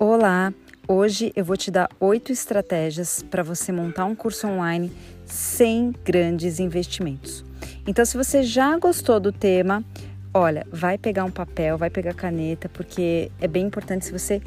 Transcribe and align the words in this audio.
Olá! 0.00 0.54
Hoje 0.86 1.32
eu 1.34 1.44
vou 1.44 1.56
te 1.56 1.72
dar 1.72 1.88
oito 1.98 2.30
estratégias 2.30 3.20
para 3.20 3.42
você 3.42 3.72
montar 3.72 4.04
um 4.04 4.14
curso 4.14 4.46
online 4.46 4.92
sem 5.26 5.92
grandes 6.04 6.60
investimentos. 6.60 7.44
Então, 7.84 8.04
se 8.04 8.16
você 8.16 8.44
já 8.44 8.78
gostou 8.78 9.18
do 9.18 9.32
tema, 9.32 9.82
olha, 10.32 10.64
vai 10.70 10.96
pegar 10.96 11.24
um 11.24 11.32
papel, 11.32 11.76
vai 11.76 11.90
pegar 11.90 12.14
caneta, 12.14 12.68
porque 12.68 13.32
é 13.40 13.48
bem 13.48 13.66
importante 13.66 14.04
se 14.04 14.12
você 14.12 14.40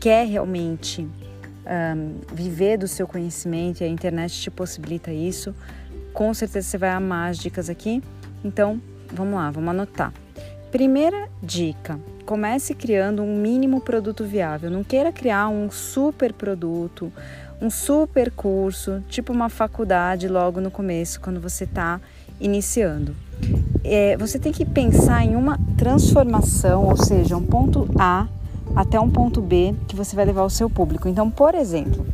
quer 0.00 0.26
realmente 0.26 1.02
um, 1.02 2.34
viver 2.34 2.78
do 2.78 2.88
seu 2.88 3.06
conhecimento 3.06 3.82
e 3.82 3.84
a 3.84 3.88
internet 3.88 4.40
te 4.40 4.50
possibilita 4.50 5.12
isso. 5.12 5.54
Com 6.14 6.32
certeza 6.32 6.66
você 6.66 6.78
vai 6.78 6.90
amar 6.90 7.28
as 7.28 7.36
dicas 7.36 7.68
aqui. 7.68 8.02
Então, 8.42 8.80
vamos 9.12 9.34
lá, 9.34 9.50
vamos 9.50 9.68
anotar. 9.68 10.14
Primeira 10.72 11.28
dica: 11.42 12.00
comece 12.24 12.74
criando 12.74 13.22
um 13.22 13.36
mínimo 13.36 13.80
produto 13.80 14.24
viável. 14.24 14.70
Não 14.70 14.82
queira 14.82 15.12
criar 15.12 15.48
um 15.48 15.70
super 15.70 16.32
produto, 16.32 17.12
um 17.60 17.70
super 17.70 18.30
curso, 18.30 19.02
tipo 19.08 19.32
uma 19.32 19.48
faculdade 19.48 20.28
logo 20.28 20.60
no 20.60 20.70
começo, 20.70 21.20
quando 21.20 21.40
você 21.40 21.64
está 21.64 22.00
iniciando. 22.40 23.14
É, 23.82 24.16
você 24.16 24.38
tem 24.38 24.52
que 24.52 24.64
pensar 24.64 25.24
em 25.24 25.36
uma 25.36 25.58
transformação, 25.76 26.86
ou 26.86 26.96
seja, 26.96 27.36
um 27.36 27.44
ponto 27.44 27.88
A 27.98 28.26
até 28.74 28.98
um 28.98 29.10
ponto 29.10 29.40
B 29.40 29.74
que 29.86 29.94
você 29.94 30.16
vai 30.16 30.24
levar 30.24 30.42
ao 30.42 30.50
seu 30.50 30.68
público. 30.68 31.08
Então, 31.08 31.30
por 31.30 31.54
exemplo, 31.54 32.06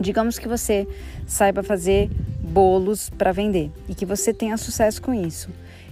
digamos 0.00 0.38
que 0.38 0.48
você 0.48 0.86
saiba 1.26 1.62
fazer 1.62 2.10
bolos 2.40 3.08
para 3.10 3.32
vender 3.32 3.70
e 3.88 3.94
que 3.94 4.06
você 4.06 4.32
tenha 4.32 4.56
sucesso 4.56 5.00
com 5.00 5.14
isso. 5.14 5.48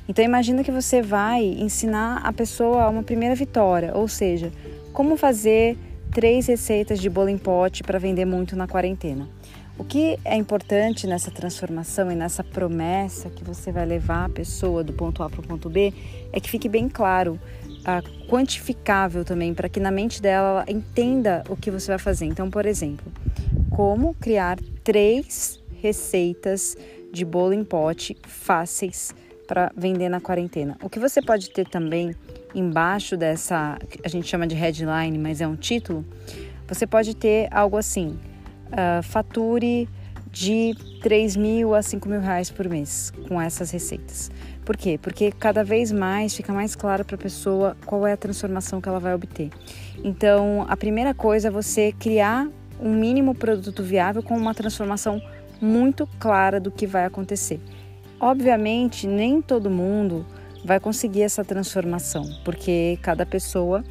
Então 0.09 0.25
imagina 0.25 0.63
que 0.63 0.71
você 0.71 1.01
vai 1.01 1.45
ensinar 1.45 2.19
a 2.19 2.33
pessoa 2.33 2.89
uma 2.89 3.03
primeira 3.03 3.35
vitória, 3.35 3.93
ou 3.95 4.07
seja, 4.07 4.53
como 4.93 5.17
fazer 5.17 5.79
três 6.13 6.47
receitas 6.47 7.01
de 7.01 7.09
bolo 7.09 7.29
em 7.29 7.39
pote 7.39 7.83
para 7.83 7.99
vender 7.99 8.25
muito 8.25 8.55
na 8.55 8.69
quarentena. 8.69 9.29
O 9.77 9.83
que 9.83 10.17
é 10.25 10.37
importante 10.37 11.05
nessa 11.05 11.33
transformação 11.33 12.13
e 12.13 12.15
nessa 12.15 12.45
promessa 12.45 13.29
que 13.29 13.43
você 13.43 13.73
vai 13.73 13.85
levar 13.85 14.27
a 14.27 14.29
pessoa 14.29 14.85
do 14.85 14.93
ponto 14.93 15.21
A 15.23 15.29
para 15.29 15.41
o 15.41 15.43
ponto 15.43 15.69
B 15.69 15.93
é 16.33 16.39
que 16.39 16.49
fique 16.49 16.69
bem 16.69 16.89
claro, 16.89 17.41
uh, 17.81 18.29
quantificável 18.29 19.25
também, 19.25 19.53
para 19.53 19.69
que 19.69 19.81
na 19.81 19.91
mente 19.91 20.23
dela 20.23 20.49
ela 20.49 20.65
entenda 20.69 21.43
o 21.49 21.57
que 21.57 21.73
você 21.73 21.89
vai 21.89 21.99
fazer. 21.99 22.27
Então, 22.27 22.49
por 22.49 22.67
exemplo, 22.67 23.13
como 23.69 24.15
criar 24.15 24.61
três 24.85 25.61
receitas 25.83 26.77
de 27.13 27.25
bolo 27.25 27.53
em 27.53 27.65
pote 27.65 28.17
fáceis 28.23 29.13
para 29.55 29.71
vender 29.77 30.09
na 30.09 30.21
quarentena. 30.21 30.77
O 30.83 30.91
que 30.91 30.99
você 30.99 31.23
pode 31.23 31.49
ter 31.49 31.65
também 31.69 32.13
embaixo 32.53 33.17
dessa, 33.17 33.79
a 34.05 34.09
gente 34.09 34.27
chama 34.27 34.49
de 34.49 34.57
headline, 34.57 35.17
mas 35.17 35.41
é 35.41 35.47
um 35.47 35.55
título, 35.55 36.05
você 36.67 36.89
pode 36.89 37.15
ter 37.15 37.47
algo 37.53 37.77
assim: 37.77 38.19
uh, 38.73 39.01
fature 39.05 39.89
de 40.33 40.75
3 41.01 41.37
mil 41.37 41.73
a 41.73 41.83
5 41.83 42.09
mil 42.09 42.21
reais 42.21 42.51
por 42.51 42.69
mês 42.69 43.13
com 43.29 43.41
essas 43.41 43.71
receitas. 43.71 44.29
Por 44.65 44.77
quê? 44.77 44.99
Porque 45.01 45.31
cada 45.31 45.63
vez 45.63 45.93
mais 45.93 46.35
fica 46.35 46.53
mais 46.53 46.75
claro 46.75 47.05
para 47.05 47.15
a 47.15 47.19
pessoa 47.19 47.77
qual 47.87 48.05
é 48.05 48.13
a 48.13 48.17
transformação 48.17 48.81
que 48.81 48.89
ela 48.89 48.99
vai 48.99 49.15
obter. 49.15 49.51
Então, 50.03 50.67
a 50.69 50.77
primeira 50.77 51.15
coisa 51.15 51.47
é 51.47 51.51
você 51.51 51.93
criar 51.93 52.49
um 52.81 52.93
mínimo 52.93 53.37
produto 53.37 53.85
viável 53.85 54.21
com 54.21 54.37
uma 54.37 54.53
transformação 54.53 55.23
muito 55.61 56.09
clara 56.19 56.59
do 56.59 56.73
que 56.73 56.89
vai 56.89 57.05
acontecer. 57.05 57.61
Obviamente, 58.25 59.07
nem 59.07 59.43
todo 59.43 59.69
mundo 59.69 60.25
vai 60.65 60.81
conseguir 60.81 61.21
essa 61.21 61.45
transformação, 61.45 62.25
porque 62.43 62.99
cada 63.03 63.27
pessoa 63.27 63.85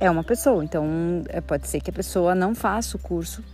é 0.00 0.10
uma 0.10 0.24
pessoa. 0.24 0.64
Então, 0.64 0.86
é, 1.28 1.38
pode 1.42 1.68
ser 1.68 1.82
que 1.82 1.90
a 1.90 1.92
pessoa 1.92 2.34
não 2.34 2.54
faça 2.54 2.96
o 2.96 2.98
curso 2.98 3.44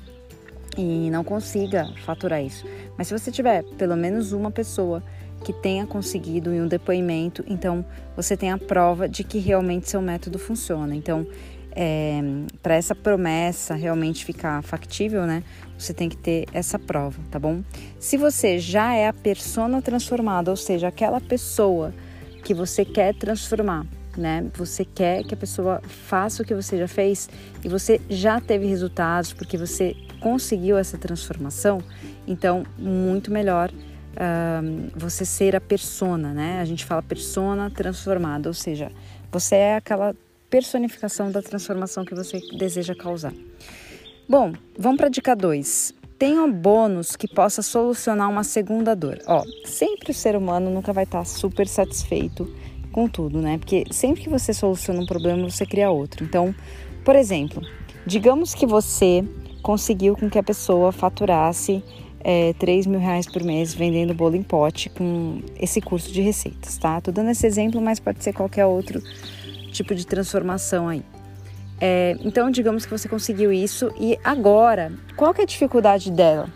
e 0.78 1.10
não 1.10 1.25
consiga 1.25 1.84
faturar 2.04 2.41
isso. 2.41 2.65
Mas 2.97 3.09
se 3.09 3.19
você 3.19 3.32
tiver 3.32 3.65
pelo 3.77 3.97
menos 3.97 4.31
uma 4.31 4.53
pessoa 4.53 5.03
que 5.44 5.53
tenha 5.53 5.84
conseguido 5.84 6.54
em 6.54 6.62
um 6.62 6.69
depoimento, 6.69 7.44
então 7.49 7.84
você 8.15 8.37
tem 8.37 8.53
a 8.53 8.59
prova 8.59 9.09
de 9.09 9.25
que 9.25 9.41
realmente 9.41 9.91
seu 9.91 10.00
método 10.00 10.38
funciona. 10.38 10.94
Então, 10.94 11.27
é, 11.72 12.20
para 12.62 12.75
essa 12.75 12.94
promessa 12.94 13.75
realmente 13.75 14.25
ficar 14.25 14.62
factível, 14.62 15.26
né? 15.26 15.42
Você 15.78 15.94
tem 15.94 16.08
que 16.08 16.16
ter 16.16 16.47
essa 16.53 16.78
prova, 16.78 17.20
tá 17.31 17.38
bom? 17.38 17.62
Se 17.98 18.16
você 18.16 18.58
já 18.58 18.94
é 18.94 19.08
a 19.08 19.12
persona 19.12 19.80
transformada, 19.80 20.50
ou 20.50 20.56
seja, 20.56 20.88
aquela 20.88 21.20
pessoa 21.20 21.94
que 22.44 22.53
você 22.53 22.84
quer 22.84 23.14
transformar, 23.14 23.86
né? 24.16 24.47
Você 24.54 24.84
quer 24.84 25.25
que 25.25 25.34
a 25.34 25.36
pessoa 25.36 25.80
faça 25.86 26.42
o 26.42 26.47
que 26.47 26.54
você 26.54 26.78
já 26.78 26.88
fez 26.88 27.28
e 27.64 27.69
você 27.69 28.00
já 28.09 28.41
teve 28.41 28.66
resultados 28.66 29.32
porque 29.32 29.56
você 29.56 29.94
conseguiu 30.20 30.76
essa 30.76 30.98
transformação, 30.98 31.82
então 32.26 32.64
muito 32.78 33.30
melhor 33.30 33.70
você 34.94 35.25
ser 35.25 35.56
a 35.56 35.60
persona, 35.60 36.34
né? 36.34 36.60
A 36.60 36.64
gente 36.64 36.84
fala 36.84 37.03
persona 37.03 37.70
transformada, 37.70 38.48
ou 38.48 38.54
seja, 38.54 38.91
você 39.30 39.54
é 39.54 39.76
aquela 39.76 40.14
personificação 40.50 41.31
da 41.31 41.41
transformação 41.41 42.05
que 42.05 42.15
você 42.15 42.41
deseja 42.59 42.94
causar. 42.94 43.33
Bom, 44.28 44.53
vamos 44.77 44.99
para 44.99 45.06
a 45.06 45.11
dica 45.11 45.34
2. 45.34 45.94
Tenha 46.19 46.43
um 46.43 46.53
bônus 46.53 47.16
que 47.16 47.27
possa 47.27 47.62
solucionar 47.62 48.28
uma 48.28 48.44
segunda 48.44 48.94
dor. 48.94 49.19
Ó, 49.27 49.43
sempre 49.65 50.10
o 50.10 50.15
ser 50.15 50.37
humano 50.37 50.71
nunca 50.71 50.93
vai 50.93 51.05
estar 51.05 51.25
super 51.25 51.66
satisfeito 51.66 52.53
com 52.93 53.09
tudo, 53.09 53.41
né? 53.41 53.56
Porque 53.56 53.84
sempre 53.91 54.22
que 54.22 54.28
você 54.28 54.53
soluciona 54.53 55.00
um 55.00 55.06
problema, 55.06 55.49
você 55.49 55.65
cria 55.65 55.91
outro. 55.91 56.25
Então, 56.25 56.55
por 57.05 57.16
exemplo, 57.16 57.62
digamos 58.05 58.55
que 58.55 58.66
você 58.66 59.25
conseguiu 59.62 60.16
com 60.16 60.28
que 60.28 60.39
a 60.39 60.43
pessoa 60.43 60.93
faturasse 60.93 61.83
é, 62.22 62.53
3 62.55 62.87
mil 62.87 63.00
reais 63.00 63.27
por 63.27 63.43
mês 63.43 63.72
vendendo 63.72 64.15
bolo 64.15 64.37
em 64.37 64.43
pote 64.43 64.91
com 64.91 65.41
esse 65.59 65.81
curso 65.81 66.12
de 66.12 66.21
receitas, 66.21 66.77
tá? 66.77 67.00
Tô 67.00 67.10
dando 67.10 67.31
esse 67.31 67.47
exemplo, 67.47 67.81
mas 67.81 67.99
pode 67.99 68.22
ser 68.22 68.33
qualquer 68.33 68.66
outro 68.66 69.03
tipo 69.70 69.94
de 69.94 70.06
transformação 70.06 70.88
aí. 70.88 71.03
É, 71.81 72.16
então, 72.20 72.50
digamos 72.50 72.84
que 72.84 72.91
você 72.91 73.08
conseguiu 73.08 73.50
isso 73.53 73.91
e 73.98 74.19
agora, 74.22 74.92
qual 75.16 75.32
que 75.32 75.41
é 75.41 75.44
a 75.44 75.47
dificuldade 75.47 76.10
dela? 76.10 76.48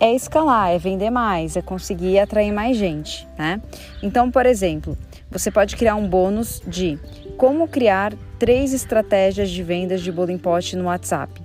É 0.00 0.14
escalar, 0.14 0.70
é 0.70 0.78
vender 0.78 1.10
mais, 1.10 1.56
é 1.56 1.62
conseguir 1.62 2.18
atrair 2.18 2.52
mais 2.52 2.76
gente, 2.76 3.28
né? 3.38 3.60
Então, 4.02 4.30
por 4.30 4.46
exemplo, 4.46 4.96
você 5.30 5.50
pode 5.50 5.76
criar 5.76 5.94
um 5.94 6.08
bônus 6.08 6.60
de 6.66 6.98
como 7.36 7.68
criar 7.68 8.12
três 8.38 8.72
estratégias 8.72 9.50
de 9.50 9.62
vendas 9.62 10.00
de 10.00 10.10
bolo 10.10 10.30
em 10.30 10.38
pote 10.38 10.74
no 10.74 10.84
WhatsApp. 10.84 11.40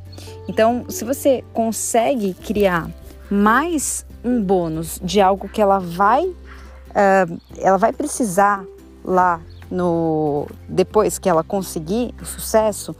Então, 0.47 0.85
se 0.89 1.03
você 1.03 1.43
consegue 1.53 2.33
criar 2.33 2.89
mais 3.29 4.05
um 4.23 4.41
bônus 4.41 4.99
de 5.03 5.21
algo 5.21 5.47
que 5.47 5.61
ela 5.61 5.79
vai, 5.79 6.25
uh, 6.25 7.41
ela 7.59 7.77
vai 7.77 7.93
precisar 7.93 8.65
lá 9.03 9.41
no 9.69 10.47
depois 10.67 11.17
que 11.17 11.29
ela 11.29 11.43
conseguir 11.43 12.13
o 12.21 12.25
sucesso, 12.25 12.95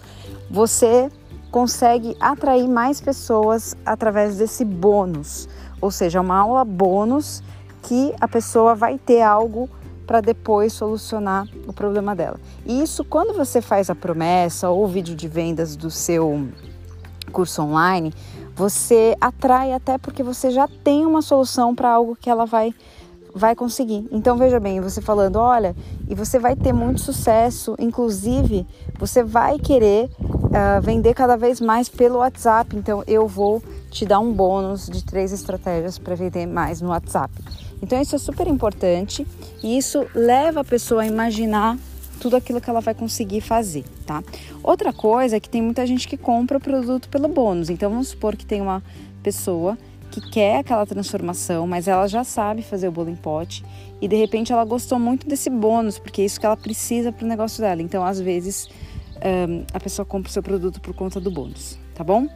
você 0.50 1.10
consegue 1.52 2.16
atrair 2.20 2.68
mais 2.68 3.02
pessoas 3.02 3.76
através 3.86 4.38
desse 4.38 4.66
bônus, 4.66 5.48
ou 5.80 5.90
seja, 5.90 6.22
uma 6.22 6.38
aula 6.38 6.64
bônus 6.66 7.42
que 7.84 8.14
a 8.20 8.28
pessoa 8.28 8.76
vai 8.76 8.98
ter 8.98 9.22
algo 9.22 9.70
para 10.06 10.22
depois 10.22 10.72
solucionar 10.74 11.46
o 11.68 11.74
problema 11.74 12.16
dela. 12.16 12.40
E 12.66 12.82
isso 12.82 13.04
quando 13.04 13.36
você 13.36 13.62
faz 13.62 13.90
a 13.90 13.96
promessa 13.96 14.70
ou 14.70 14.86
o 14.86 14.88
vídeo 14.88 15.16
de 15.16 15.28
vendas 15.28 15.76
do 15.76 15.92
seu 15.92 16.48
curso 17.32 17.62
online, 17.62 18.14
você 18.56 19.16
atrai 19.20 19.74
até 19.74 19.98
porque 19.98 20.24
você 20.24 20.50
já 20.50 20.68
tem 20.68 21.06
uma 21.06 21.22
solução 21.22 21.76
para 21.76 21.92
algo 21.92 22.16
que 22.16 22.30
ela 22.30 22.46
vai 22.46 22.74
vai 23.38 23.56
conseguir. 23.56 24.08
Então 24.12 24.38
veja 24.38 24.60
bem, 24.60 24.82
você 24.82 25.02
falando, 25.02 25.38
olha, 25.38 25.76
e 26.10 26.16
você 26.16 26.40
vai 26.40 26.56
ter 26.56 26.74
muito 26.74 27.02
sucesso, 27.02 27.76
inclusive 27.80 28.66
você 28.98 29.24
vai 29.24 29.60
querer 29.60 30.10
uh, 30.20 30.82
vender 30.82 31.14
cada 31.14 31.36
vez 31.36 31.62
mais 31.62 31.88
pelo 31.88 32.20
WhatsApp. 32.20 32.76
Então 32.76 33.04
eu 33.08 33.28
vou 33.28 33.62
te 33.90 34.06
dar 34.06 34.20
um 34.20 34.34
bônus 34.34 34.88
de 34.88 35.04
três 35.04 35.32
estratégias 35.32 35.98
para 35.98 36.16
vender 36.16 36.46
mais 36.46 36.82
no 36.82 36.90
WhatsApp. 36.90 37.34
Então 37.82 38.02
isso 38.02 38.16
é 38.16 38.20
super 38.20 38.48
importante 38.48 39.26
e 39.64 39.78
isso 39.78 40.06
leva 40.16 40.62
a 40.62 40.64
pessoa 40.64 41.04
a 41.04 41.08
imaginar 41.08 41.78
tudo 42.20 42.36
aquilo 42.36 42.60
que 42.60 42.70
ela 42.70 42.82
vai 42.82 42.96
conseguir 42.96 43.42
fazer, 43.42 43.86
tá? 44.06 44.24
Outra 44.64 44.92
coisa 44.92 45.38
é 45.38 45.40
que 45.40 45.50
tem 45.50 45.62
muita 45.62 45.86
gente 45.86 46.08
que 46.08 46.18
compra 46.18 46.58
o 46.58 46.62
produto 46.62 47.10
pelo 47.10 47.28
bônus. 47.28 47.70
Então 47.70 47.92
vamos 47.92 48.10
supor 48.10 48.36
que 48.36 48.46
tem 48.46 48.60
uma 48.60 48.84
pessoa 49.22 49.78
que 50.12 50.22
quer 50.22 50.60
aquela 50.60 50.86
transformação, 50.86 51.68
mas 51.68 51.88
ela 51.88 52.08
já 52.08 52.24
sabe 52.24 52.62
fazer 52.62 52.88
o 52.88 52.92
bolo 52.92 53.10
em 53.10 53.16
pote 53.16 53.64
e 54.02 54.08
de 54.08 54.16
repente 54.16 54.52
ela 54.52 54.64
gostou 54.64 55.00
muito 55.00 55.28
desse 55.28 55.50
bônus, 55.50 56.00
porque 56.00 56.22
é 56.22 56.26
isso 56.26 56.40
que 56.40 56.46
ela 56.46 56.58
precisa 56.58 57.12
para 57.12 57.26
o 57.26 57.28
negócio 57.28 57.62
dela. 57.62 57.82
Então, 57.82 58.04
às 58.06 58.20
vezes, 58.20 58.70
um, 59.18 59.64
a 59.74 59.80
pessoa 59.80 60.06
compra 60.06 60.30
o 60.30 60.32
seu 60.32 60.44
produto 60.44 60.80
por 60.80 60.94
conta 60.94 61.20
do 61.20 61.32
bônus, 61.32 61.78
tá 61.96 62.04
bom? 62.04 62.28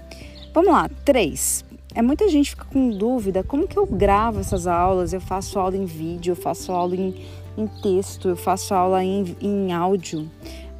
Vamos 0.53 0.71
lá, 0.71 0.89
três. 1.06 1.63
É 1.94 2.01
muita 2.01 2.27
gente 2.29 2.51
fica 2.51 2.65
com 2.65 2.89
dúvida, 2.89 3.44
como 3.44 3.68
que 3.68 3.77
eu 3.77 3.85
gravo 3.85 4.39
essas 4.39 4.65
aulas? 4.65 5.12
Eu 5.12 5.21
faço 5.21 5.59
aula 5.59 5.75
em 5.75 5.85
vídeo, 5.85 6.31
eu 6.31 6.35
faço 6.35 6.71
aula 6.71 6.95
em, 6.95 7.13
em 7.57 7.68
texto, 7.68 8.29
eu 8.29 8.35
faço 8.35 8.73
aula 8.73 9.03
em, 9.03 9.35
em 9.41 9.73
áudio. 9.73 10.29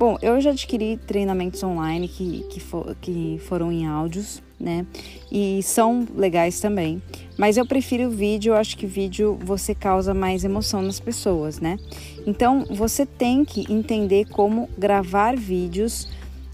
Bom, 0.02 0.18
eu 0.20 0.42
já 0.42 0.50
adquiri 0.50 0.98
treinamentos 0.98 1.62
online 1.62 2.08
que, 2.08 2.44
que, 2.50 2.60
for, 2.60 2.98
que 3.00 3.40
foram 3.46 3.72
em 3.72 3.86
áudios, 3.86 4.42
né? 4.60 4.84
E 5.32 5.62
são 5.62 6.08
legais 6.16 6.60
também. 6.60 7.00
Mas 7.38 7.56
eu 7.56 7.68
prefiro 7.68 8.10
vídeo, 8.10 8.54
eu 8.54 8.58
acho 8.58 8.76
que 8.76 8.88
vídeo 8.88 9.38
você 9.40 9.76
causa 9.76 10.12
mais 10.12 10.44
emoção 10.44 10.82
nas 10.82 11.00
pessoas, 11.00 11.60
né? 11.60 11.78
Então 12.26 12.66
você 12.68 13.06
tem 13.06 13.46
que 13.46 13.72
entender 13.72 14.26
como 14.26 14.68
gravar 14.76 15.38
vídeos, 15.38 16.08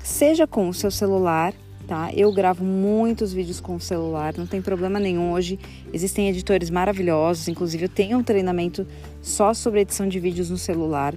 seja 0.04 0.46
com 0.46 0.68
o 0.68 0.74
seu 0.74 0.92
celular, 0.92 1.54
tá? 1.88 2.12
Eu 2.14 2.34
gravo 2.34 2.66
muitos 2.66 3.32
vídeos 3.32 3.62
com 3.62 3.76
o 3.76 3.80
celular, 3.80 4.34
não 4.38 4.46
tem 4.46 4.62
problema 4.62 5.00
nenhum. 5.00 5.32
Hoje 5.32 5.58
existem 5.94 6.28
editores 6.28 6.70
maravilhosos, 6.70 7.48
inclusive 7.48 7.86
eu 7.86 7.90
tenho 7.90 8.18
um 8.18 8.24
treinamento 8.24 8.86
só 9.22 9.54
sobre 9.54 9.80
edição 9.80 10.06
de 10.06 10.20
vídeos 10.20 10.50
no 10.50 10.58
celular. 10.58 11.16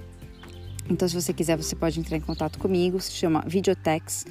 Então, 0.89 1.07
se 1.07 1.15
você 1.15 1.33
quiser, 1.33 1.55
você 1.55 1.75
pode 1.75 1.99
entrar 1.99 2.17
em 2.17 2.21
contato 2.21 2.59
comigo, 2.59 2.99
se 2.99 3.11
chama 3.11 3.43
Videotex. 3.47 4.25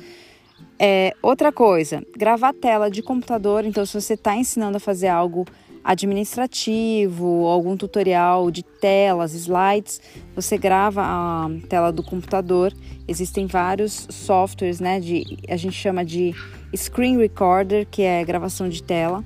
É, 0.79 1.15
outra 1.23 1.53
coisa, 1.53 2.03
gravar 2.17 2.53
tela 2.53 2.91
de 2.91 3.03
computador. 3.03 3.65
Então, 3.65 3.85
se 3.85 3.99
você 4.01 4.15
está 4.15 4.37
ensinando 4.37 4.77
a 4.77 4.81
fazer 4.81 5.09
algo 5.09 5.47
administrativo, 5.83 7.47
algum 7.47 7.77
tutorial 7.77 8.51
de 8.51 8.63
telas, 8.63 9.33
slides, 9.33 10.01
você 10.35 10.59
grava 10.59 11.03
a 11.03 11.49
tela 11.69 11.91
do 11.91 12.03
computador. 12.03 12.73
Existem 13.09 13.47
vários 13.47 14.07
softwares, 14.11 14.81
né? 14.81 15.01
De, 15.01 15.39
a 15.49 15.57
gente 15.57 15.75
chama 15.75 16.05
de 16.05 16.35
screen 16.75 17.17
recorder, 17.19 17.87
que 17.91 18.03
é 18.03 18.25
gravação 18.25 18.69
de 18.69 18.83
tela, 18.83 19.25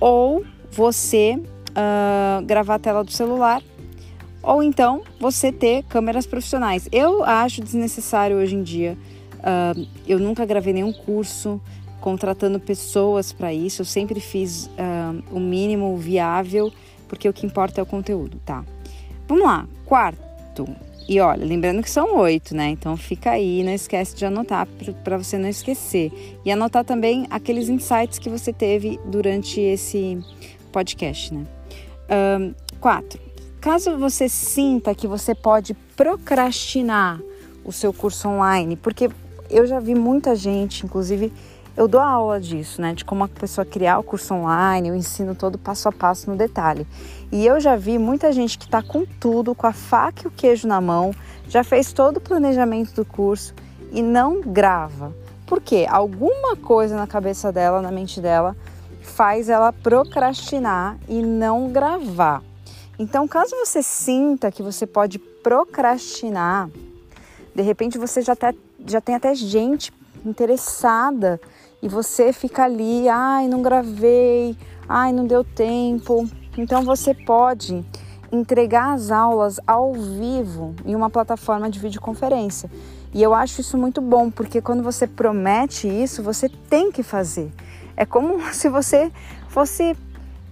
ou 0.00 0.44
você 0.70 1.38
uh, 1.70 2.44
gravar 2.44 2.76
a 2.76 2.78
tela 2.78 3.04
do 3.04 3.12
celular, 3.12 3.62
ou 4.42 4.62
então 4.62 5.02
você 5.20 5.52
ter 5.52 5.84
câmeras 5.84 6.26
profissionais. 6.26 6.88
Eu 6.90 7.22
acho 7.22 7.62
desnecessário 7.62 8.36
hoje 8.36 8.54
em 8.54 8.62
dia. 8.62 8.96
Uh, 9.38 9.86
eu 10.06 10.18
nunca 10.18 10.44
gravei 10.44 10.72
nenhum 10.72 10.92
curso 10.92 11.60
contratando 12.00 12.58
pessoas 12.58 13.32
para 13.32 13.54
isso. 13.54 13.82
Eu 13.82 13.86
sempre 13.86 14.20
fiz 14.20 14.66
uh, 14.66 15.22
o 15.30 15.38
mínimo 15.38 15.96
viável, 15.96 16.72
porque 17.08 17.28
o 17.28 17.32
que 17.32 17.46
importa 17.46 17.80
é 17.80 17.82
o 17.82 17.86
conteúdo, 17.86 18.40
tá? 18.44 18.64
Vamos 19.28 19.44
lá, 19.44 19.66
quarto. 19.86 20.66
E 21.08 21.18
olha, 21.20 21.44
lembrando 21.44 21.82
que 21.82 21.90
são 21.90 22.16
oito, 22.18 22.54
né? 22.54 22.68
Então 22.70 22.96
fica 22.96 23.32
aí, 23.32 23.62
não 23.64 23.72
esquece 23.72 24.14
de 24.16 24.24
anotar 24.24 24.66
para 25.02 25.18
você 25.18 25.38
não 25.38 25.48
esquecer. 25.48 26.12
E 26.44 26.50
anotar 26.50 26.84
também 26.84 27.26
aqueles 27.30 27.68
insights 27.68 28.18
que 28.18 28.28
você 28.28 28.52
teve 28.52 29.00
durante 29.06 29.60
esse 29.60 30.18
podcast, 30.70 31.34
né? 31.34 31.44
Um, 32.10 32.54
quatro. 32.80 33.31
Caso 33.62 33.96
você 33.96 34.28
sinta 34.28 34.92
que 34.92 35.06
você 35.06 35.36
pode 35.36 35.72
procrastinar 35.96 37.20
o 37.64 37.70
seu 37.70 37.92
curso 37.92 38.28
online, 38.28 38.74
porque 38.74 39.08
eu 39.48 39.68
já 39.68 39.78
vi 39.78 39.94
muita 39.94 40.34
gente, 40.34 40.84
inclusive 40.84 41.32
eu 41.76 41.86
dou 41.86 42.00
aula 42.00 42.40
disso, 42.40 42.82
né? 42.82 42.92
De 42.92 43.04
como 43.04 43.22
a 43.22 43.28
pessoa 43.28 43.64
criar 43.64 44.00
o 44.00 44.02
curso 44.02 44.34
online, 44.34 44.88
eu 44.88 44.96
ensino 44.96 45.36
todo 45.36 45.58
passo 45.58 45.88
a 45.88 45.92
passo 45.92 46.28
no 46.28 46.36
detalhe. 46.36 46.84
E 47.30 47.46
eu 47.46 47.60
já 47.60 47.76
vi 47.76 47.98
muita 47.98 48.32
gente 48.32 48.58
que 48.58 48.64
está 48.64 48.82
com 48.82 49.06
tudo, 49.06 49.54
com 49.54 49.68
a 49.68 49.72
faca 49.72 50.22
e 50.24 50.26
o 50.26 50.32
queijo 50.32 50.66
na 50.66 50.80
mão, 50.80 51.14
já 51.46 51.62
fez 51.62 51.92
todo 51.92 52.16
o 52.16 52.20
planejamento 52.20 52.92
do 52.96 53.04
curso 53.04 53.54
e 53.92 54.02
não 54.02 54.40
grava. 54.40 55.14
Por 55.46 55.60
quê? 55.60 55.86
Alguma 55.88 56.56
coisa 56.56 56.96
na 56.96 57.06
cabeça 57.06 57.52
dela, 57.52 57.80
na 57.80 57.92
mente 57.92 58.20
dela, 58.20 58.56
faz 59.00 59.48
ela 59.48 59.72
procrastinar 59.72 60.98
e 61.08 61.22
não 61.22 61.68
gravar. 61.68 62.42
Então, 62.98 63.26
caso 63.26 63.56
você 63.56 63.82
sinta 63.82 64.50
que 64.50 64.62
você 64.62 64.86
pode 64.86 65.18
procrastinar, 65.18 66.68
de 67.54 67.62
repente 67.62 67.98
você 67.98 68.22
já, 68.22 68.36
tá, 68.36 68.54
já 68.86 69.00
tem 69.00 69.14
até 69.14 69.34
gente 69.34 69.92
interessada 70.24 71.40
e 71.82 71.88
você 71.88 72.32
fica 72.32 72.64
ali, 72.64 73.08
ai, 73.08 73.48
não 73.48 73.60
gravei, 73.60 74.56
ai, 74.88 75.12
não 75.12 75.26
deu 75.26 75.42
tempo. 75.42 76.28
Então 76.56 76.82
você 76.82 77.12
pode 77.12 77.84
entregar 78.30 78.94
as 78.94 79.10
aulas 79.10 79.58
ao 79.66 79.92
vivo 79.92 80.74
em 80.84 80.94
uma 80.94 81.10
plataforma 81.10 81.68
de 81.68 81.78
videoconferência. 81.78 82.70
E 83.12 83.22
eu 83.22 83.34
acho 83.34 83.60
isso 83.60 83.76
muito 83.76 84.00
bom, 84.00 84.30
porque 84.30 84.62
quando 84.62 84.82
você 84.82 85.06
promete 85.06 85.86
isso, 85.86 86.22
você 86.22 86.48
tem 86.48 86.90
que 86.90 87.02
fazer. 87.02 87.52
É 87.96 88.06
como 88.06 88.40
se 88.54 88.68
você 88.68 89.12
fosse 89.48 89.96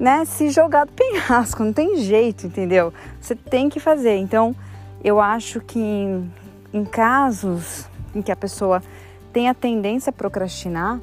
né, 0.00 0.24
se 0.24 0.48
jogar 0.48 0.86
do 0.86 0.92
penhasco, 0.92 1.62
não 1.62 1.74
tem 1.74 1.98
jeito, 1.98 2.46
entendeu? 2.46 2.90
Você 3.20 3.36
tem 3.36 3.68
que 3.68 3.78
fazer. 3.78 4.16
Então, 4.16 4.56
eu 5.04 5.20
acho 5.20 5.60
que 5.60 5.78
em, 5.78 6.32
em 6.72 6.86
casos 6.86 7.84
em 8.14 8.22
que 8.22 8.32
a 8.32 8.36
pessoa 8.36 8.82
tem 9.30 9.50
a 9.50 9.54
tendência 9.54 10.08
a 10.08 10.12
procrastinar, 10.12 10.98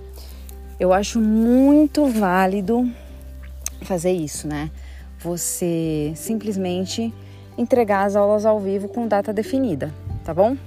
eu 0.80 0.92
acho 0.92 1.22
muito 1.22 2.08
válido 2.08 2.92
fazer 3.84 4.12
isso, 4.12 4.48
né? 4.48 4.72
Você 5.20 6.12
simplesmente 6.16 7.14
entregar 7.56 8.04
as 8.04 8.16
aulas 8.16 8.46
ao 8.46 8.60
vivo 8.60 8.88
com 8.88 9.08
data 9.08 9.32
definida, 9.32 9.94
tá 10.26 10.34
bom? 10.34 10.58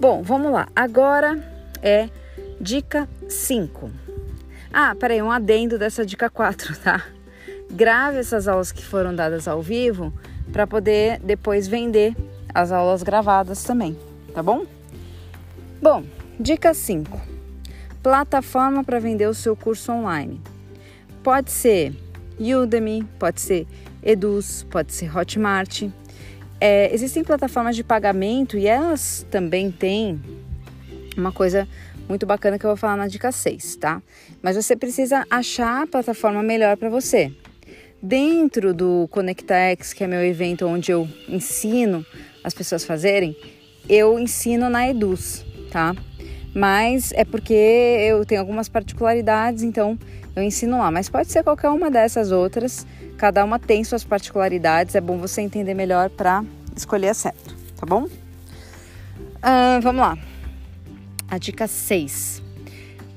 Bom, 0.00 0.22
vamos 0.22 0.50
lá. 0.52 0.68
Agora 0.74 1.38
é 1.82 2.08
dica 2.60 3.08
5. 3.28 3.90
Ah, 4.72 4.94
peraí, 4.98 5.20
um 5.20 5.30
adendo 5.30 5.78
dessa 5.78 6.06
dica 6.06 6.30
4, 6.30 6.76
tá? 6.82 7.04
Grave 7.72 8.18
essas 8.18 8.46
aulas 8.46 8.70
que 8.70 8.84
foram 8.84 9.14
dadas 9.14 9.48
ao 9.48 9.62
vivo 9.62 10.12
para 10.52 10.66
poder 10.66 11.18
depois 11.20 11.66
vender 11.66 12.14
as 12.54 12.70
aulas 12.70 13.02
gravadas 13.02 13.64
também, 13.64 13.96
tá 14.34 14.42
bom? 14.42 14.66
Bom, 15.80 16.04
Dica 16.38 16.74
5: 16.74 17.18
plataforma 18.02 18.84
para 18.84 18.98
vender 18.98 19.26
o 19.26 19.32
seu 19.32 19.56
curso 19.56 19.90
online. 19.90 20.38
Pode 21.22 21.50
ser 21.50 21.94
Udemy, 22.38 23.04
pode 23.18 23.40
ser 23.40 23.66
Eduz, 24.02 24.66
pode 24.70 24.92
ser 24.92 25.16
Hotmart. 25.16 25.84
É, 26.60 26.92
existem 26.94 27.24
plataformas 27.24 27.74
de 27.74 27.82
pagamento 27.82 28.58
e 28.58 28.66
elas 28.66 29.26
também 29.30 29.70
têm 29.70 30.20
uma 31.16 31.32
coisa 31.32 31.66
muito 32.08 32.26
bacana 32.26 32.58
que 32.58 32.66
eu 32.66 32.70
vou 32.70 32.76
falar 32.76 32.96
na 32.96 33.08
dica 33.08 33.32
6, 33.32 33.76
tá? 33.76 34.02
Mas 34.42 34.56
você 34.56 34.76
precisa 34.76 35.24
achar 35.30 35.82
a 35.82 35.86
plataforma 35.86 36.42
melhor 36.42 36.76
para 36.76 36.90
você. 36.90 37.32
Dentro 38.02 38.74
do 38.74 39.06
ConectaX, 39.10 39.92
que 39.92 40.02
é 40.02 40.06
meu 40.06 40.24
evento 40.24 40.66
onde 40.66 40.90
eu 40.90 41.08
ensino 41.28 42.04
as 42.42 42.52
pessoas 42.52 42.82
a 42.82 42.86
fazerem, 42.86 43.36
eu 43.88 44.18
ensino 44.18 44.68
na 44.68 44.88
Eduz, 44.88 45.44
tá? 45.70 45.94
mas 46.54 47.12
é 47.12 47.24
porque 47.24 47.54
eu 47.54 48.24
tenho 48.26 48.40
algumas 48.40 48.68
particularidades, 48.68 49.62
então 49.62 49.98
eu 50.36 50.42
ensino 50.42 50.78
lá. 50.78 50.90
Mas 50.90 51.08
pode 51.08 51.30
ser 51.30 51.42
qualquer 51.42 51.70
uma 51.70 51.90
dessas 51.90 52.30
outras, 52.30 52.86
cada 53.16 53.44
uma 53.44 53.58
tem 53.58 53.82
suas 53.84 54.04
particularidades, 54.04 54.94
é 54.94 55.00
bom 55.00 55.18
você 55.18 55.40
entender 55.40 55.74
melhor 55.74 56.10
para 56.10 56.44
escolher 56.76 57.14
certo, 57.14 57.56
tá 57.76 57.86
bom? 57.86 58.04
Uh, 58.04 59.80
vamos 59.82 60.00
lá. 60.00 60.18
A 61.28 61.38
dica 61.38 61.66
6. 61.66 62.42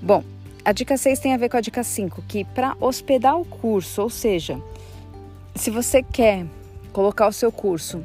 Bom, 0.01 0.23
a 0.63 0.71
dica 0.71 0.97
6 0.97 1.19
tem 1.19 1.33
a 1.33 1.37
ver 1.37 1.49
com 1.49 1.57
a 1.57 1.61
dica 1.61 1.83
5, 1.83 2.23
que 2.27 2.45
para 2.45 2.75
hospedar 2.79 3.37
o 3.37 3.45
curso, 3.45 4.01
ou 4.01 4.09
seja, 4.09 4.59
se 5.55 5.71
você 5.71 6.03
quer 6.03 6.45
colocar 6.91 7.27
o 7.27 7.31
seu 7.31 7.51
curso 7.51 8.03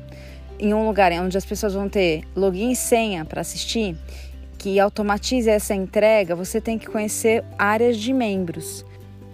em 0.59 0.73
um 0.73 0.87
lugar 0.87 1.13
onde 1.13 1.37
as 1.37 1.45
pessoas 1.45 1.75
vão 1.75 1.89
ter 1.89 2.23
login 2.35 2.71
e 2.71 2.77
senha 2.77 3.25
para 3.25 3.41
assistir, 3.41 3.97
que 4.57 4.79
automatize 4.79 5.49
essa 5.49 5.75
entrega, 5.75 6.37
você 6.37 6.61
tem 6.61 6.79
que 6.79 6.87
conhecer 6.87 7.45
áreas 7.59 7.97
de 7.97 8.13
membros. 8.13 8.85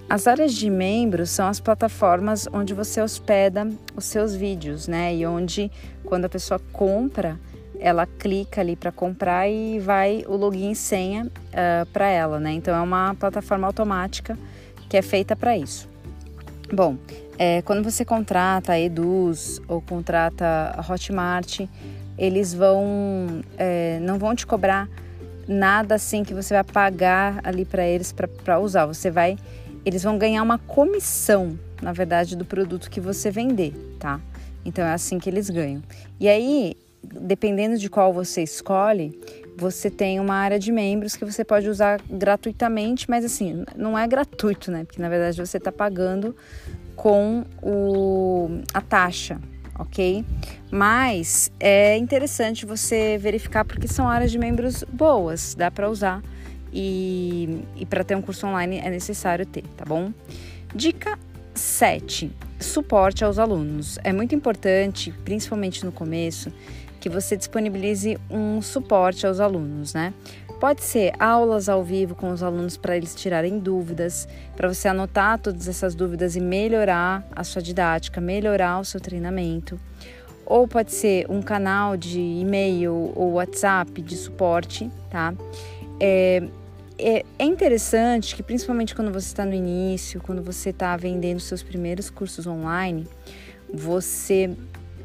As 0.09 0.29
áreas 0.29 0.55
de 0.55 0.71
membros 0.71 1.31
são 1.31 1.49
as 1.49 1.59
plataformas 1.59 2.49
onde 2.53 2.73
você 2.73 3.03
hospeda 3.03 3.69
os 3.97 4.05
seus 4.05 4.35
vídeos, 4.37 4.87
né? 4.87 5.15
E 5.15 5.27
onde, 5.27 5.71
quando 6.05 6.27
a 6.27 6.29
pessoa 6.29 6.61
compra, 6.73 7.41
ela 7.81 8.07
clica 8.07 8.61
ali 8.61 8.77
para 8.77 8.93
comprar 8.93 9.49
e 9.49 9.81
vai 9.81 10.25
o 10.29 10.37
login 10.37 10.71
e 10.71 10.77
senha 10.77 11.25
uh, 11.25 11.31
ah, 11.55 11.87
para 11.93 12.09
ela, 12.09 12.39
né? 12.39 12.53
Então 12.53 12.75
é 12.75 12.81
uma 12.81 13.15
plataforma 13.17 13.67
automática 13.67 14.39
que 14.89 14.97
é 14.97 15.03
feita 15.03 15.35
para 15.35 15.59
isso. 15.59 15.89
Bom, 16.73 16.97
é, 17.39 17.63
quando 17.63 17.83
você 17.83 18.05
contrata 18.05 18.73
a 18.73 18.81
Eduz 18.81 19.61
ou 19.69 19.81
contrata 19.81 20.75
a 20.77 20.93
Hotmart, 20.93 21.61
eles 22.19 22.55
vão 22.55 23.43
é, 23.59 23.99
não 24.01 24.19
vão 24.19 24.35
te 24.35 24.47
cobrar 24.47 24.89
nada 25.47 25.95
assim 25.95 26.25
que 26.25 26.35
você 26.35 26.55
vai 26.55 26.65
pagar 26.65 27.41
ali 27.45 27.65
para 27.65 27.87
eles 27.87 28.13
para 28.13 28.59
usar. 28.59 28.87
Você 28.87 29.11
vai, 29.11 29.37
eles 29.85 30.03
vão 30.03 30.19
ganhar 30.19 30.43
uma 30.43 30.59
comissão, 30.59 31.59
na 31.81 31.93
verdade, 31.93 32.37
do 32.37 32.45
produto 32.45 32.91
que 32.91 33.01
você 33.01 33.31
vender, 33.31 33.73
tá? 33.99 34.21
Então 34.65 34.85
é 34.85 34.93
assim 34.93 35.19
que 35.19 35.31
eles 35.31 35.49
ganham. 35.49 35.83
E 36.19 36.29
aí, 36.29 36.75
dependendo 37.03 37.79
de 37.79 37.89
qual 37.89 38.13
você 38.13 38.43
escolhe, 38.43 39.17
você 39.57 39.89
tem 39.89 40.21
uma 40.21 40.35
área 40.35 40.59
de 40.59 40.71
membros 40.71 41.17
que 41.17 41.25
você 41.25 41.45
pode 41.45 41.69
usar 41.69 42.01
gratuitamente, 42.11 43.09
mas 43.09 43.25
assim, 43.25 43.65
não 43.75 43.97
é 43.97 44.07
gratuito, 44.07 44.71
né? 44.71 44.85
Porque 44.85 45.01
na 45.01 45.09
verdade 45.09 45.39
você 45.39 45.57
está 45.57 45.73
pagando 45.73 46.37
com 46.97 47.45
o, 47.63 48.63
a 48.75 48.81
taxa, 48.81 49.39
ok? 49.79 50.25
Mas 50.71 51.53
é 51.61 51.97
interessante 51.97 52.67
você 52.67 53.19
verificar 53.19 53.65
porque 53.65 53.87
são 53.87 54.09
áreas 54.09 54.33
de 54.33 54.39
membros 54.39 54.83
boas, 54.91 55.55
dá 55.55 55.71
para 55.71 55.89
usar 55.89 56.23
e, 56.73 57.63
e 57.77 57.87
para 57.87 58.03
ter 58.03 58.17
um 58.17 58.23
curso 58.23 58.47
online 58.47 58.79
é 58.79 58.91
necessário 58.91 59.47
ter, 59.47 59.63
tá 59.77 59.85
bom? 59.85 60.13
Dica 60.75 61.19
7. 61.55 62.33
Suporte 62.59 63.25
aos 63.25 63.39
alunos. 63.39 63.99
É 64.03 64.13
muito 64.13 64.35
importante, 64.35 65.13
principalmente 65.25 65.85
no 65.85 65.93
começo, 65.93 66.53
que 67.07 67.09
você 67.09 67.37
disponibilize 67.37 68.19
um 68.29 68.61
suporte 68.61 69.29
aos 69.29 69.39
alunos, 69.39 69.95
né? 69.95 70.13
Pode 70.59 70.83
ser 70.83 71.13
aulas 71.21 71.69
ao 71.69 71.85
vivo 71.85 72.17
com 72.17 72.33
os 72.33 72.43
alunos 72.43 72.77
para 72.77 72.97
eles 72.97 73.15
tirarem 73.15 73.61
dúvidas, 73.61 74.27
para 74.57 74.67
você 74.67 74.89
anotar 74.89 75.39
todas 75.39 75.69
essas 75.69 75.95
dúvidas 75.95 76.35
e 76.35 76.41
melhorar 76.41 77.25
a 77.31 77.45
sua 77.45 77.63
didática, 77.63 78.21
melhorar 78.21 78.81
o 78.81 78.85
seu 78.85 78.99
treinamento. 79.01 79.79
Ou 80.45 80.67
pode 80.67 80.91
ser 80.91 81.31
um 81.31 81.41
canal 81.41 81.97
de 81.97 82.19
e-mail 82.19 83.13
ou 83.15 83.35
WhatsApp 83.35 84.03
de 84.03 84.17
suporte, 84.17 84.91
tá? 85.09 85.33
É, 86.01 86.43
é, 86.99 87.25
é 87.39 87.45
interessante 87.45 88.35
que, 88.35 88.43
principalmente 88.43 88.97
quando 88.97 89.13
você 89.13 89.29
está 89.29 89.45
no 89.45 89.55
início, 89.55 90.21
quando 90.21 90.43
você 90.43 90.71
está 90.71 90.97
vendendo 90.97 91.39
seus 91.39 91.63
primeiros 91.63 92.11
cursos 92.11 92.49
online, 92.49 93.07
você 93.73 94.57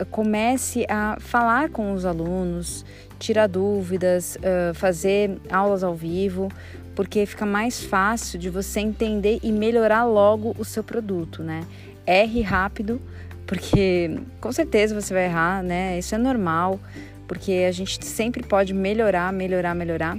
comece 0.10 0.86
a 0.90 1.18
falar 1.20 1.70
com 1.70 1.94
os 1.94 2.06
alunos, 2.06 2.86
tirar 3.20 3.48
dúvidas, 3.48 4.38
fazer 4.74 5.38
aulas 5.50 5.84
ao 5.84 5.94
vivo, 5.94 6.50
porque 6.96 7.26
fica 7.26 7.46
mais 7.46 7.84
fácil 7.84 8.40
de 8.40 8.50
você 8.50 8.80
entender 8.80 9.40
e 9.44 9.52
melhorar 9.52 10.04
logo 10.04 10.56
o 10.58 10.66
seu 10.66 10.84
produto, 10.84 11.44
né? 11.44 11.64
Erre 12.06 12.42
rápido, 12.42 13.02
porque 13.46 14.20
com 14.40 14.52
certeza 14.52 15.00
você 15.00 15.14
vai 15.14 15.26
errar, 15.26 15.64
né? 15.64 15.98
Isso 16.00 16.16
é 16.16 16.18
normal, 16.18 16.80
porque 17.28 17.66
a 17.68 17.72
gente 17.72 18.04
sempre 18.06 18.44
pode 18.44 18.74
melhorar, 18.74 19.32
melhorar, 19.32 19.76
melhorar. 19.76 20.18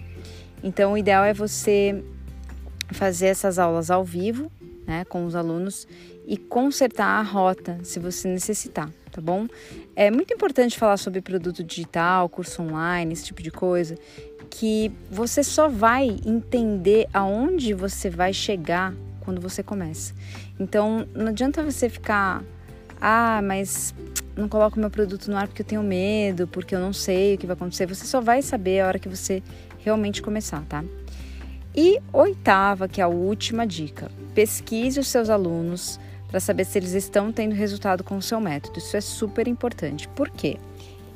Então, 0.63 0.93
o 0.93 0.99
ideal 0.99 1.25
é 1.25 1.35
você 1.35 2.03
fazer 2.91 3.27
essas 3.27 3.59
aulas 3.59 3.91
ao 3.91 4.05
vivo, 4.05 4.51
né, 4.87 5.05
com 5.05 5.25
os 5.25 5.35
alunos 5.35 5.87
e 6.27 6.37
consertar 6.37 7.19
a 7.19 7.23
rota 7.23 7.79
se 7.83 7.99
você 7.99 8.29
necessitar 8.29 8.91
tá 9.13 9.21
bom? 9.21 9.47
É 9.95 10.11
muito 10.11 10.33
importante 10.33 10.79
falar 10.79 10.97
sobre 10.97 11.21
produto 11.21 11.63
digital, 11.63 12.29
curso 12.29 12.63
online, 12.63 13.13
esse 13.13 13.27
tipo 13.27 13.43
de 13.43 13.51
coisa, 13.51 13.95
que 14.51 14.91
você 15.11 15.45
só 15.45 15.69
vai 15.69 16.17
entender 16.25 17.07
aonde 17.13 17.75
você 17.75 18.09
vai 18.09 18.33
chegar 18.33 18.95
quando 19.21 19.41
você 19.41 19.63
começa. 19.63 20.15
Então, 20.59 21.07
não 21.15 21.29
adianta 21.29 21.63
você 21.63 21.89
ficar, 21.89 22.43
ah, 23.01 23.41
mas 23.45 23.95
não 24.35 24.49
coloco 24.49 24.81
meu 24.81 24.91
produto 24.91 25.31
no 25.31 25.37
ar 25.37 25.47
porque 25.47 25.61
eu 25.63 25.67
tenho 25.67 25.83
medo, 25.83 26.49
porque 26.49 26.75
eu 26.75 26.81
não 26.81 26.93
sei 26.93 27.35
o 27.35 27.39
que 27.39 27.47
vai 27.47 27.55
acontecer. 27.55 27.87
Você 27.87 28.07
só 28.07 28.21
vai 28.21 28.41
saber 28.41 28.81
a 28.81 28.87
hora 28.87 28.99
que 28.99 29.09
você 29.09 29.43
realmente 29.79 30.23
começar, 30.23 30.65
tá? 30.69 30.83
E 31.75 32.01
oitava, 32.13 32.87
que 32.87 33.01
é 33.01 33.05
a 33.05 33.09
última 33.09 33.67
dica: 33.67 34.11
pesquise 34.35 35.01
os 35.01 35.09
seus 35.09 35.31
alunos 35.31 35.99
para 36.29 36.41
saber 36.41 36.65
se 36.65 36.79
eles 36.79 36.93
estão 36.93 37.31
tendo 37.31 37.55
resultado 37.55 38.03
com 38.03 38.17
o 38.17 38.23
seu 38.23 38.41
método. 38.41 38.79
Isso 38.79 38.97
é 38.97 39.01
super 39.01 39.47
importante. 39.47 40.09
Por 40.09 40.31
quê? 40.31 40.59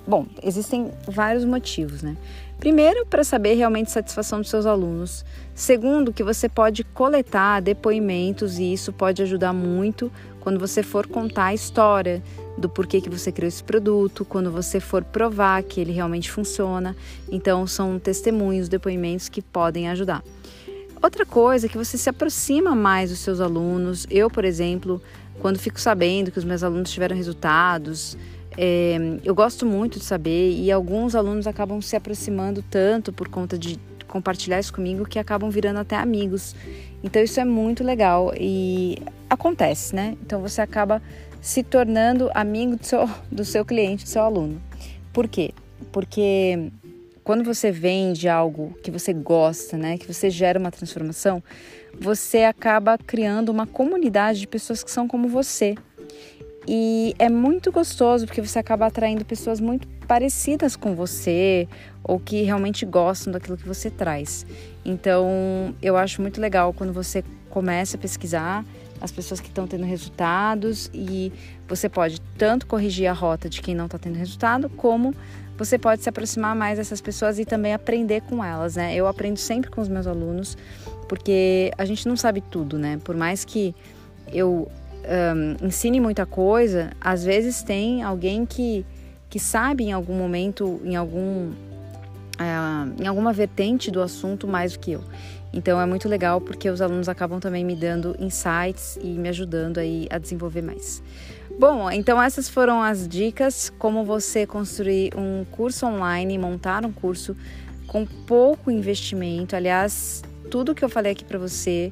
Bom, 0.07 0.27
existem 0.43 0.93
vários 1.09 1.45
motivos, 1.45 2.03
né? 2.03 2.17
Primeiro, 2.61 3.05
para 3.07 3.25
saber 3.25 3.55
realmente 3.55 3.89
a 3.89 3.93
satisfação 3.93 4.41
dos 4.41 4.49
seus 4.49 4.65
alunos. 4.65 5.25
Segundo, 5.55 6.13
que 6.13 6.23
você 6.23 6.49
pode 6.49 6.85
coletar 6.85 7.61
depoimentos 7.61 8.59
e 8.59 8.73
isso 8.73 8.93
pode 8.93 9.23
ajudar 9.23 9.53
muito 9.53 10.11
quando 10.41 10.61
você 10.61 10.83
for 10.83 11.07
contar 11.07 11.47
a 11.47 11.55
história 11.55 12.23
do 12.57 12.69
porquê 12.69 13.01
que 13.01 13.11
você 13.11 13.31
criou 13.31 13.49
esse 13.49 13.63
produto, 13.63 14.25
quando 14.25 14.51
você 14.51 14.81
for 14.81 15.05
provar 15.05 15.63
que 15.63 15.81
ele 15.81 15.93
realmente 15.93 16.31
funciona. 16.31 16.97
Então, 17.31 17.67
são 17.67 17.99
testemunhos, 17.99 18.69
depoimentos 18.69 19.29
que 19.29 19.43
podem 19.43 19.89
ajudar. 19.89 20.23
Outra 21.03 21.27
coisa 21.27 21.67
é 21.67 21.69
que 21.69 21.77
você 21.77 21.99
se 21.99 22.09
aproxima 22.09 22.75
mais 22.75 23.11
dos 23.11 23.19
seus 23.19 23.41
alunos. 23.41 24.07
Eu, 24.11 24.31
por 24.31 24.45
exemplo, 24.45 25.01
quando 25.41 25.59
fico 25.59 25.81
sabendo 25.81 26.31
que 26.31 26.39
os 26.39 26.45
meus 26.45 26.63
alunos 26.63 26.91
tiveram 26.91 27.15
resultados, 27.15 28.17
é, 28.57 28.97
eu 29.23 29.35
gosto 29.35 29.67
muito 29.67 29.99
de 29.99 30.05
saber 30.05 30.53
e 30.53 30.73
alguns 30.73 31.15
alunos 31.15 31.47
acabam 31.47 31.81
se 31.83 31.95
aproximando 31.95 32.63
tanto 32.63 33.13
por 33.13 33.29
conta 33.29 33.59
de 33.59 33.79
compartilhar 34.09 34.59
isso 34.59 34.73
comigo 34.73 35.05
que 35.05 35.19
acabam 35.19 35.51
virando 35.51 35.79
até 35.79 35.97
amigos. 35.97 36.55
Então 37.03 37.23
isso 37.23 37.39
é 37.39 37.45
muito 37.45 37.85
legal 37.85 38.33
e 38.35 38.99
acontece, 39.29 39.95
né? 39.95 40.17
Então 40.23 40.41
você 40.41 40.63
acaba 40.63 41.03
se 41.47 41.63
tornando 41.63 42.29
amigo 42.35 42.75
do 42.75 42.85
seu, 42.85 43.09
do 43.31 43.45
seu 43.45 43.65
cliente, 43.65 44.03
do 44.03 44.09
seu 44.09 44.23
aluno. 44.23 44.61
Por 45.13 45.29
quê? 45.29 45.53
Porque 45.93 46.73
quando 47.23 47.45
você 47.45 47.71
vende 47.71 48.29
algo 48.29 48.77
que 48.83 48.91
você 48.91 49.13
gosta, 49.13 49.79
né, 49.79 49.97
que 49.97 50.13
você 50.13 50.29
gera 50.29 50.59
uma 50.59 50.73
transformação, 50.73 51.41
você 52.01 52.43
acaba 52.43 52.99
criando 52.99 53.51
uma 53.51 53.65
comunidade 53.65 54.41
de 54.41 54.49
pessoas 54.49 54.83
que 54.83 54.91
são 54.91 55.07
como 55.07 55.29
você. 55.29 55.77
E 56.67 57.15
é 57.17 57.29
muito 57.29 57.71
gostoso 57.71 58.27
porque 58.27 58.43
você 58.43 58.59
acaba 58.59 58.87
atraindo 58.87 59.25
pessoas 59.25 59.61
muito 59.61 59.87
parecidas 60.09 60.75
com 60.75 60.97
você 60.97 61.69
ou 62.03 62.19
que 62.19 62.43
realmente 62.43 62.85
gostam 62.85 63.33
daquilo 63.33 63.57
que 63.57 63.69
você 63.69 63.89
traz. 63.89 64.45
Então, 64.85 65.73
eu 65.81 65.97
acho 65.97 66.21
muito 66.21 66.41
legal 66.41 66.73
quando 66.73 66.93
você 66.93 67.23
começa 67.51 67.97
a 67.97 68.01
pesquisar 68.01 68.65
as 69.01 69.11
pessoas 69.11 69.41
que 69.41 69.49
estão 69.49 69.67
tendo 69.67 69.85
resultados 69.85 70.91
e 70.93 71.33
você 71.69 71.89
pode 71.89 72.21
tanto 72.39 72.67
corrigir 72.67 73.07
a 73.07 73.13
rota 73.13 73.49
de 73.49 73.61
quem 73.61 73.75
não 73.75 73.87
está 73.87 73.99
tendo 73.99 74.17
resultado, 74.17 74.69
como 74.71 75.15
você 75.57 75.79
pode 75.79 76.03
se 76.03 76.09
aproximar 76.09 76.55
mais 76.55 76.79
dessas 76.79 77.01
pessoas 77.01 77.39
e 77.39 77.45
também 77.45 77.73
aprender 77.73 78.21
com 78.23 78.45
elas, 78.45 78.77
né? 78.77 78.95
Eu 78.95 79.07
aprendo 79.07 79.39
sempre 79.39 79.71
com 79.71 79.81
os 79.81 79.89
meus 79.89 80.07
alunos, 80.07 80.57
porque 81.09 81.71
a 81.79 81.85
gente 81.85 82.07
não 82.07 82.17
sabe 82.17 82.43
tudo, 82.43 82.79
né? 82.79 83.01
Por 83.03 83.17
mais 83.17 83.45
que 83.45 83.75
eu 84.33 84.69
um, 85.07 85.67
ensine 85.67 86.01
muita 86.01 86.27
coisa, 86.27 86.91
às 87.01 87.25
vezes 87.25 87.63
tem 87.63 88.03
alguém 88.03 88.45
que, 88.45 88.85
que 89.31 89.39
sabe 89.39 89.85
em 89.85 89.93
algum 89.93 90.15
momento, 90.15 90.81
em 90.85 90.95
algum 90.95 91.53
uh, 92.37 93.03
em 93.03 93.07
alguma 93.07 93.33
vertente 93.33 93.91
do 93.91 94.01
assunto 94.01 94.47
mais 94.47 94.73
do 94.75 94.79
que 94.79 94.93
eu. 94.93 95.05
Então 95.53 95.81
é 95.81 95.87
muito 95.87 96.09
legal 96.09 96.41
porque 96.41 96.69
os 96.69 96.81
alunos 96.81 97.09
acabam 97.09 97.41
também 97.41 97.65
me 97.65 97.75
dando 97.75 98.15
insights 98.19 98.99
e 99.03 99.07
me 99.07 99.29
ajudando 99.29 99.79
aí 99.79 100.07
a 100.11 100.19
desenvolver 100.19 100.63
mais. 100.63 101.03
Bom, 101.59 101.91
então 101.91 102.23
essas 102.23 102.49
foram 102.49 102.83
as 102.83 103.09
dicas 103.09 103.73
como 103.79 104.05
você 104.05 104.47
construir 104.47 105.13
um 105.17 105.45
curso 105.51 105.87
online, 105.87 106.37
montar 106.37 106.85
um 106.85 106.93
curso 106.93 107.35
com 107.87 108.05
pouco 108.05 108.71
investimento. 108.71 109.57
Aliás, 109.57 110.23
tudo 110.51 110.75
que 110.75 110.85
eu 110.85 110.89
falei 110.89 111.13
aqui 111.13 111.25
para 111.25 111.39
você, 111.39 111.91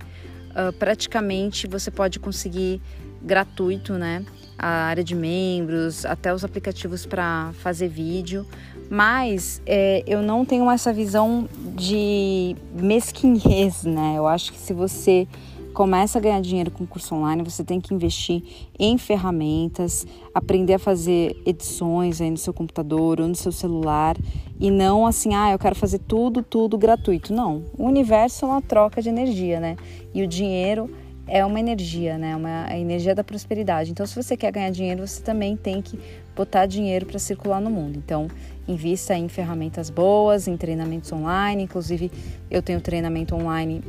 uh, 0.50 0.72
praticamente 0.74 1.66
você 1.66 1.90
pode 1.90 2.18
conseguir 2.18 2.82
gratuito, 3.22 3.94
né? 3.94 4.24
A 4.58 4.84
área 4.84 5.02
de 5.02 5.14
membros, 5.14 6.04
até 6.04 6.32
os 6.32 6.44
aplicativos 6.44 7.06
para 7.06 7.52
fazer 7.54 7.88
vídeo. 7.88 8.46
Mas 8.94 9.60
é, 9.66 10.04
eu 10.06 10.22
não 10.22 10.44
tenho 10.44 10.70
essa 10.70 10.92
visão 10.92 11.48
de 11.74 12.54
mesquinhez, 12.72 13.82
né? 13.82 14.14
Eu 14.16 14.24
acho 14.24 14.52
que 14.52 14.58
se 14.58 14.72
você 14.72 15.26
começa 15.72 16.16
a 16.16 16.20
ganhar 16.20 16.40
dinheiro 16.40 16.70
com 16.70 16.86
curso 16.86 17.12
online, 17.16 17.42
você 17.42 17.64
tem 17.64 17.80
que 17.80 17.92
investir 17.92 18.40
em 18.78 18.96
ferramentas, 18.96 20.06
aprender 20.32 20.74
a 20.74 20.78
fazer 20.78 21.36
edições 21.44 22.20
aí 22.20 22.30
no 22.30 22.36
seu 22.36 22.54
computador 22.54 23.20
ou 23.20 23.26
no 23.26 23.34
seu 23.34 23.50
celular 23.50 24.16
e 24.60 24.70
não 24.70 25.04
assim, 25.04 25.34
ah, 25.34 25.50
eu 25.50 25.58
quero 25.58 25.74
fazer 25.74 25.98
tudo, 25.98 26.40
tudo 26.40 26.78
gratuito. 26.78 27.34
Não, 27.34 27.64
o 27.76 27.88
universo 27.88 28.44
é 28.44 28.48
uma 28.48 28.62
troca 28.62 29.02
de 29.02 29.08
energia, 29.08 29.58
né? 29.58 29.74
E 30.14 30.22
o 30.22 30.26
dinheiro 30.28 30.88
é 31.26 31.44
uma 31.44 31.58
energia, 31.58 32.16
né? 32.16 32.36
Uma 32.36 32.66
a 32.66 32.78
energia 32.78 33.12
da 33.12 33.24
prosperidade. 33.24 33.90
Então, 33.90 34.06
se 34.06 34.14
você 34.14 34.36
quer 34.36 34.52
ganhar 34.52 34.70
dinheiro, 34.70 35.04
você 35.04 35.20
também 35.20 35.56
tem 35.56 35.82
que 35.82 35.98
botar 36.34 36.66
dinheiro 36.66 37.06
para 37.06 37.18
circular 37.18 37.60
no 37.60 37.70
mundo. 37.70 37.96
Então, 37.96 38.28
invista 38.66 39.14
em 39.14 39.28
ferramentas 39.28 39.90
boas, 39.90 40.48
em 40.48 40.56
treinamentos 40.56 41.12
online. 41.12 41.62
Inclusive, 41.62 42.10
eu 42.50 42.62
tenho 42.62 42.80
treinamento 42.80 43.34
online 43.34 43.82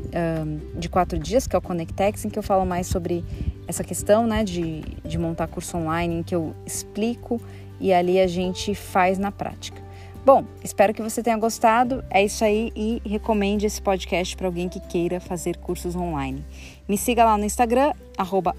um, 0.44 0.80
de 0.80 0.90
quatro 0.90 1.18
dias, 1.18 1.48
que 1.48 1.56
é 1.56 1.60
o 1.60 1.62
Conectex, 1.62 2.26
em 2.26 2.30
que 2.30 2.38
eu 2.38 2.44
falo 2.44 2.66
mais 2.66 2.88
sobre 2.88 3.24
essa 3.68 3.84
questão 3.84 4.28
né, 4.28 4.44
de, 4.44 4.82
de 5.04 5.18
montar 5.18 5.48
curso 5.48 5.78
online, 5.78 6.16
em 6.16 6.24
que 6.24 6.36
eu 6.36 6.56
explico 6.66 7.42
e 7.80 7.94
ali 7.94 8.20
a 8.20 8.28
gente 8.28 8.74
faz 8.76 9.18
na 9.18 9.32
prática. 9.32 9.84
Bom, 10.26 10.44
espero 10.64 10.92
que 10.92 11.04
você 11.04 11.22
tenha 11.22 11.38
gostado. 11.38 12.04
É 12.10 12.24
isso 12.24 12.44
aí 12.44 12.72
e 12.76 13.00
recomende 13.06 13.68
esse 13.68 13.80
podcast 13.80 14.36
para 14.36 14.48
alguém 14.48 14.68
que 14.68 14.80
queira 14.80 15.20
fazer 15.20 15.56
cursos 15.58 15.96
online. 15.96 16.44
Me 16.90 16.98
siga 16.98 17.24
lá 17.24 17.38
no 17.38 17.46
Instagram, 17.46 17.94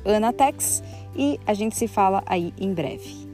anatex, 0.05 0.83
e 1.17 1.41
a 1.45 1.55
gente 1.55 1.77
se 1.77 1.89
fala 1.89 2.23
aí 2.27 2.55
em 2.57 2.73
breve. 2.73 3.26